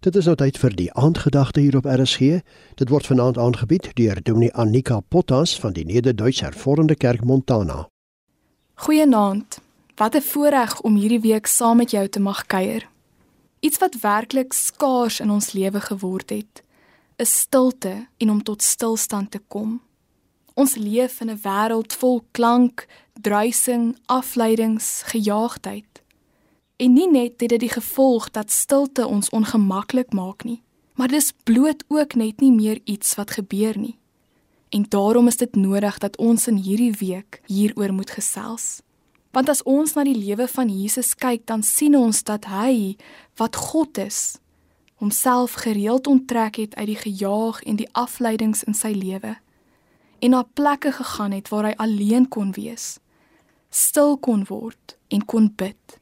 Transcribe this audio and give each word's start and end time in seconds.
Dit 0.00 0.16
is 0.16 0.24
nou 0.24 0.32
tyd 0.40 0.56
vir 0.56 0.72
die 0.72 0.86
aandgedagte 0.96 1.60
hier 1.60 1.74
op 1.76 1.84
RSG. 1.84 2.38
Dit 2.80 2.88
word 2.88 3.04
vanaand 3.10 3.36
aangebied 3.38 3.90
deur 3.98 4.22
Dominee 4.24 4.52
Annika 4.56 5.02
Potas 5.12 5.52
van 5.60 5.74
die 5.76 5.84
Nederduits 5.84 6.40
Hervormde 6.40 6.96
Kerk 6.96 7.20
Montana. 7.28 7.82
Goeienaand. 8.80 9.58
Wat 10.00 10.16
'n 10.16 10.22
voorreg 10.22 10.80
om 10.80 10.96
hierdie 10.96 11.20
week 11.20 11.46
saam 11.46 11.76
met 11.76 11.90
jou 11.90 12.08
te 12.08 12.20
mag 12.20 12.46
kuier. 12.46 12.88
Iets 13.60 13.78
wat 13.78 14.00
werklik 14.00 14.52
skaars 14.52 15.20
in 15.20 15.30
ons 15.30 15.52
lewe 15.52 15.80
geword 15.80 16.30
het, 16.30 16.62
is 17.16 17.38
stilte 17.38 18.06
en 18.16 18.30
om 18.30 18.42
tot 18.42 18.62
stilstand 18.62 19.30
te 19.30 19.40
kom. 19.48 19.82
Ons 20.54 20.74
leef 20.74 21.20
in 21.20 21.30
'n 21.30 21.40
wêreld 21.42 21.92
vol 21.92 22.24
klank, 22.30 22.86
druising, 23.20 23.96
afleidings, 24.06 25.02
gejaagdheid. 25.04 25.89
En 26.80 26.94
nie 26.96 27.08
net 27.10 27.42
het 27.42 27.52
dit 27.52 27.60
die 27.60 27.72
gevolg 27.72 28.30
dat 28.32 28.50
stilte 28.50 29.04
ons 29.06 29.28
ongemaklik 29.36 30.14
maak 30.16 30.46
nie, 30.48 30.62
maar 30.96 31.12
dis 31.12 31.32
bloot 31.44 31.84
ook 31.88 32.14
net 32.16 32.40
nie 32.40 32.52
meer 32.52 32.80
iets 32.84 33.14
wat 33.20 33.36
gebeur 33.36 33.76
nie. 33.78 33.98
En 34.70 34.86
daarom 34.88 35.26
is 35.28 35.36
dit 35.36 35.54
nodig 35.54 35.98
dat 35.98 36.16
ons 36.16 36.46
in 36.48 36.56
hierdie 36.56 36.94
week 36.96 37.42
hieroor 37.46 37.92
moet 37.92 38.10
gesels. 38.10 38.80
Want 39.30 39.48
as 39.48 39.62
ons 39.62 39.92
na 39.94 40.06
die 40.08 40.16
lewe 40.16 40.48
van 40.48 40.70
Jesus 40.72 41.12
kyk, 41.14 41.44
dan 41.46 41.62
sien 41.62 41.96
ons 41.96 42.22
dat 42.24 42.48
hy 42.48 42.96
wat 43.36 43.56
God 43.56 43.98
is, 43.98 44.38
homself 44.94 45.52
gereeld 45.52 46.06
onttrek 46.06 46.56
het 46.56 46.74
uit 46.74 46.86
die 46.86 47.00
gejaag 47.04 47.62
en 47.62 47.76
die 47.76 47.88
afleidings 47.92 48.64
in 48.64 48.74
sy 48.74 48.92
lewe 48.96 49.36
en 50.20 50.30
na 50.30 50.42
plekke 50.52 50.92
gegaan 50.92 51.32
het 51.32 51.48
waar 51.48 51.70
hy 51.70 51.74
alleen 51.80 52.28
kon 52.28 52.52
wees, 52.52 52.98
stil 53.70 54.18
kon 54.20 54.44
word 54.48 54.96
en 55.08 55.24
kon 55.24 55.48
bid. 55.56 55.96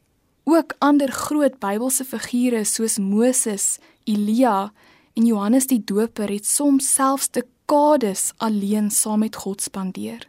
Ook 0.50 0.72
ander 0.78 1.10
groot 1.12 1.58
Bybelse 1.60 2.04
figure 2.04 2.62
soos 2.64 2.96
Moses, 2.98 3.78
Elia 4.08 4.70
en 5.12 5.26
Johannes 5.26 5.66
die 5.68 5.82
Doper 5.84 6.30
het 6.32 6.46
soms 6.48 6.86
selfs 6.94 7.28
dekades 7.36 8.30
alleen 8.40 8.88
saam 8.90 9.20
met 9.27 9.36
God 9.36 9.60
spandeer. 9.60 10.24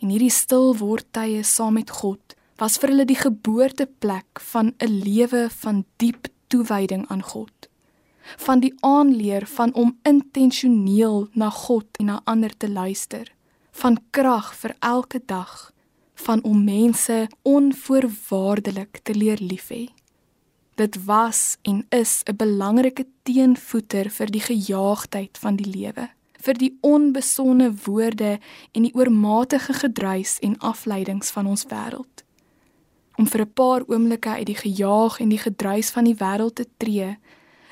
En 0.00 0.08
hierdie 0.08 0.32
stil 0.32 0.72
word 0.80 1.04
tye 1.12 1.44
saam 1.44 1.76
met 1.76 1.92
God 1.98 2.32
was 2.56 2.80
vir 2.80 2.94
hulle 2.94 3.04
die 3.04 3.18
geboorteplek 3.20 4.40
van 4.54 4.72
'n 4.80 4.96
lewe 5.04 5.50
van 5.60 5.84
diep 6.00 6.32
toewyding 6.48 7.04
aan 7.12 7.22
God. 7.22 7.68
Van 8.40 8.64
die 8.64 8.72
aanleer 8.80 9.46
van 9.46 9.74
om 9.74 9.98
intentioneel 10.02 11.28
na 11.32 11.50
God 11.50 11.84
en 12.00 12.06
na 12.06 12.20
ander 12.24 12.56
te 12.56 12.70
luister, 12.70 13.32
van 13.72 14.00
krag 14.10 14.54
vir 14.56 14.76
elke 14.80 15.20
dag 15.26 15.75
van 16.16 16.42
om 16.42 16.64
mense 16.64 17.28
onvoorwaardelik 17.42 19.00
te 19.02 19.14
leer 19.14 19.38
lief 19.40 19.68
hê. 19.68 19.88
Dit 20.74 21.04
was 21.04 21.56
en 21.62 21.86
is 21.88 22.22
'n 22.24 22.36
belangrike 22.36 23.06
teenvoeter 23.22 24.10
vir 24.10 24.26
die 24.26 24.40
gejaagdheid 24.40 25.38
van 25.38 25.56
die 25.56 25.70
lewe, 25.70 26.08
vir 26.32 26.54
die 26.54 26.78
onbesonde 26.80 27.74
woorde 27.84 28.38
en 28.72 28.82
die 28.82 28.94
oormatige 28.94 29.72
gedruis 29.72 30.38
en 30.38 30.58
afleidings 30.58 31.30
van 31.30 31.46
ons 31.46 31.64
wêreld. 31.64 32.24
Om 33.16 33.26
vir 33.26 33.40
'n 33.40 33.52
paar 33.52 33.82
oomblikke 33.86 34.28
uit 34.28 34.46
die 34.46 34.62
gejaag 34.66 35.20
en 35.20 35.28
die 35.28 35.38
gedruis 35.38 35.90
van 35.90 36.04
die 36.04 36.16
wêreld 36.16 36.54
te 36.54 36.66
tree, 36.76 37.18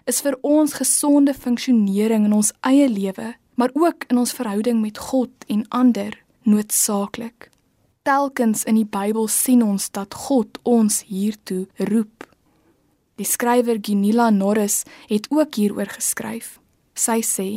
is 0.05 0.21
vir 0.21 0.39
ons 0.41 0.73
gesonde 0.73 1.35
funksionering 1.35 2.25
in 2.25 2.33
ons 2.33 2.53
eie 2.61 2.89
lewe, 2.89 3.35
maar 3.55 3.71
ook 3.73 4.05
in 4.07 4.19
ons 4.19 4.33
verhouding 4.33 4.81
met 4.81 4.99
God 4.99 5.31
en 5.47 5.69
ander 5.69 6.23
noodsaaklik 6.43 7.53
telkens 8.05 8.65
in 8.69 8.77
die 8.79 8.89
Bybel 8.89 9.29
sien 9.33 9.63
ons 9.65 9.89
dat 9.91 10.15
God 10.27 10.61
ons 10.63 11.03
hiertoe 11.09 11.65
roep. 11.91 12.29
Die 13.19 13.27
skrywer 13.27 13.79
Ginila 13.81 14.31
Norris 14.31 14.83
het 15.09 15.29
ook 15.31 15.57
hieroor 15.61 15.91
geskryf. 15.97 16.59
Sy 16.95 17.21
sê: 17.23 17.49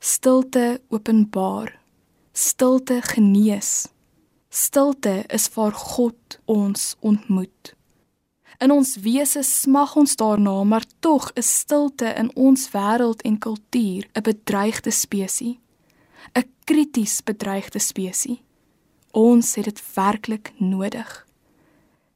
Stilte 0.00 0.80
openbaar, 0.88 1.74
stilte 2.32 3.00
genees. 3.12 3.90
Stilte 4.50 5.24
is 5.28 5.46
waar 5.54 5.74
God 5.74 6.40
ons 6.46 6.96
ontmoet. 7.00 7.74
In 8.60 8.72
ons 8.74 8.96
wese 9.00 9.42
smag 9.46 9.94
ons 9.96 10.16
daarna, 10.20 10.62
maar 10.64 10.84
tog 11.00 11.30
is 11.38 11.48
stilte 11.62 12.10
in 12.18 12.28
ons 12.36 12.66
wêreld 12.74 13.22
en 13.22 13.38
kultuur 13.38 14.08
'n 14.12 14.22
bedreigde 14.22 14.90
spesies. 14.90 15.58
'n 16.34 16.44
krities 16.64 17.22
bedreigde 17.22 17.78
spesies. 17.78 18.42
Ons 19.10 19.54
het 19.54 19.64
dit 19.64 19.82
werklik 19.94 20.52
nodig. 20.58 21.26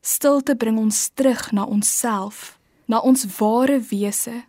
Stilte 0.01 0.55
bring 0.57 0.79
ons 0.79 1.09
terug 1.15 1.53
na 1.53 1.65
onsself, 1.65 2.59
na 2.87 2.99
ons 2.99 3.27
ware 3.39 3.81
wese, 3.91 4.45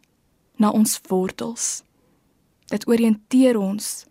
na 0.56 0.70
ons 0.70 1.00
wortels. 1.08 1.84
Dit 2.70 2.88
orienteer 2.88 3.58
ons 3.58 4.06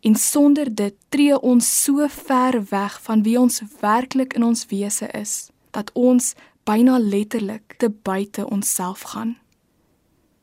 en 0.00 0.14
sonder 0.14 0.74
dit 0.74 0.94
tree 1.08 1.38
ons 1.40 1.68
so 1.84 2.08
ver 2.08 2.60
weg 2.70 2.98
van 3.02 3.22
wie 3.22 3.38
ons 3.40 3.62
werklik 3.80 4.34
in 4.34 4.44
ons 4.46 4.66
wese 4.70 5.08
is 5.14 5.50
dat 5.70 5.90
ons 5.94 6.34
byna 6.66 6.98
letterlik 6.98 7.74
te 7.78 7.90
buite 7.90 8.46
onsself 8.50 9.02
gaan. 9.12 9.36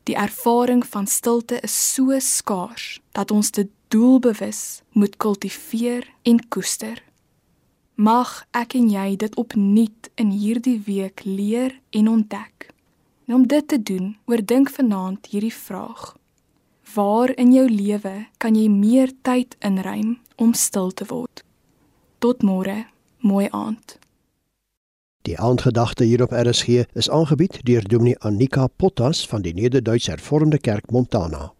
Die 0.04 0.16
ervaring 0.16 0.84
van 0.86 1.06
stilte 1.06 1.60
is 1.60 1.74
so 1.94 2.18
skaars 2.20 3.00
dat 3.12 3.30
ons 3.30 3.50
dit 3.50 3.70
doelbewus 3.88 4.82
moet 4.92 5.16
kultiveer 5.16 6.08
en 6.22 6.40
koester. 6.48 7.02
Mag 7.94 8.40
ek 8.50 8.74
en 8.74 8.88
jy 8.90 9.14
dit 9.22 9.36
opnuut 9.38 10.08
in 10.18 10.32
hierdie 10.34 10.80
week 10.82 11.22
leer 11.22 11.76
en 11.94 12.08
ontdek. 12.08 12.72
En 13.28 13.34
om 13.34 13.46
dit 13.46 13.68
te 13.68 13.78
doen, 13.78 14.16
oordink 14.26 14.70
vanaand 14.74 15.26
hierdie 15.30 15.54
vraag: 15.54 16.16
Waar 16.94 17.30
in 17.38 17.52
jou 17.54 17.68
lewe 17.70 18.26
kan 18.42 18.58
jy 18.58 18.66
meer 18.68 19.14
tyd 19.22 19.54
inruim 19.62 20.18
om 20.36 20.52
stil 20.58 20.90
te 20.90 21.06
word? 21.06 21.44
Tot 22.18 22.42
môre, 22.42 22.86
mooi 23.22 23.46
aand. 23.50 23.98
Die 25.22 25.38
aandgedagte 25.38 26.04
hier 26.04 26.22
op 26.22 26.34
RSG 26.34 26.82
is 26.98 27.10
aangebied 27.10 27.62
deur 27.62 27.86
Dominee 27.86 28.18
Annika 28.18 28.66
Potas 28.66 29.22
van 29.28 29.42
die 29.46 29.54
Nederduits 29.54 30.10
Hervormde 30.10 30.58
Kerk 30.58 30.90
Montana. 30.90 31.52